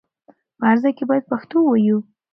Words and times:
په 0.57 0.63
هر 0.69 0.77
ځای 0.83 0.93
کې 0.97 1.03
بايد 1.09 1.23
پښتو 1.31 1.57
ووايو. 1.61 1.97